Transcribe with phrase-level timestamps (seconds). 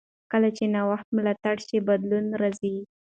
[0.31, 2.75] کله چې نوښت ملاتړ شي، بدلون راځي.